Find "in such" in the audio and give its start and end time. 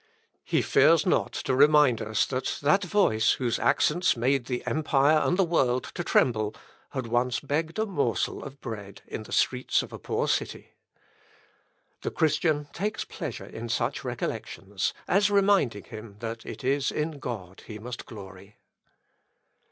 13.45-14.03